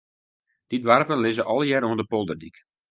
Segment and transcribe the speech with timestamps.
[0.69, 2.57] Dy doarpen lizze allegear oan de polderdyk.